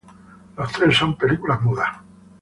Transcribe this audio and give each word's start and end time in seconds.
Las 0.57 0.71
tres 0.71 0.97
son 0.97 1.15
películas 1.15 1.61
mudas. 1.61 1.95